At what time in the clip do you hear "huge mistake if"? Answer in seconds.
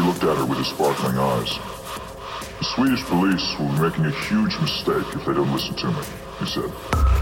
4.10-5.24